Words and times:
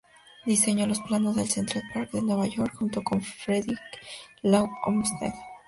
Diseñó 0.47 0.87
los 0.87 0.99
planos 1.01 1.35
del 1.35 1.47
Central 1.47 1.83
Park 1.93 2.09
de 2.09 2.23
Nueva 2.23 2.47
York 2.47 2.73
junto 2.73 3.03
con 3.03 3.21
Frederick 3.21 3.77
Law 4.41 4.67
Olmsted. 4.87 5.33